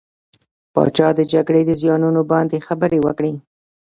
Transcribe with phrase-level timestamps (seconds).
[0.73, 3.33] پاچا د جګرې په زيانونو باندې خبرې وکړې.